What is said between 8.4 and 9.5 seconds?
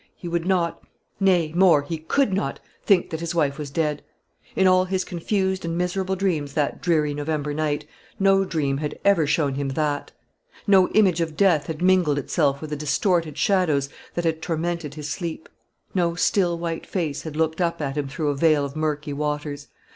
dream had ever